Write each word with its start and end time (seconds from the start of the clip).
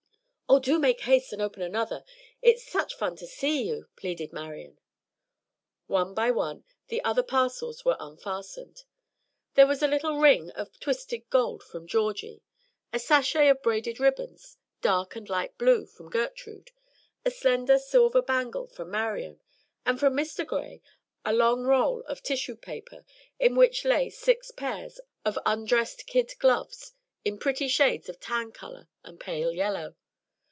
"Oh, 0.51 0.59
do 0.59 0.79
make 0.79 0.99
haste 0.99 1.31
and 1.31 1.41
open 1.41 1.61
another! 1.61 2.03
It's 2.41 2.69
such 2.69 2.97
fun 2.97 3.15
to 3.15 3.25
see 3.25 3.61
you," 3.65 3.87
pleaded 3.95 4.33
Marian. 4.33 4.81
One 5.87 6.13
by 6.13 6.29
one, 6.31 6.65
the 6.89 7.01
other 7.05 7.23
parcels 7.23 7.85
were 7.85 7.95
unfastened. 8.01 8.83
There 9.53 9.65
was 9.65 9.81
a 9.81 9.87
little 9.87 10.17
ring 10.19 10.49
of 10.49 10.77
twisted 10.81 11.29
gold 11.29 11.63
from 11.63 11.87
Georgie, 11.87 12.43
a 12.91 12.99
sachet 12.99 13.47
of 13.47 13.63
braided 13.63 13.97
ribbons, 13.97 14.57
dark 14.81 15.15
and 15.15 15.29
light 15.29 15.57
blue, 15.57 15.85
from 15.85 16.09
Gertrude, 16.09 16.71
a 17.23 17.31
slender 17.31 17.79
silver 17.79 18.21
bangle 18.21 18.67
from 18.67 18.91
Marian, 18.91 19.39
and 19.85 20.01
from 20.01 20.13
Mr. 20.17 20.45
Gray 20.45 20.81
a 21.23 21.31
long 21.31 21.63
roll 21.63 22.01
of 22.07 22.21
tissue 22.21 22.57
paper 22.57 23.05
in 23.39 23.55
which 23.55 23.85
lay 23.85 24.09
six 24.09 24.51
pairs 24.51 24.99
of 25.23 25.39
undressed 25.45 26.05
kid 26.07 26.33
gloves 26.39 26.91
in 27.23 27.37
pretty 27.39 27.69
shades 27.69 28.09
of 28.09 28.19
tan 28.19 28.51
color 28.51 28.89
and 29.05 29.17
pale 29.17 29.53
yellow. 29.53 29.95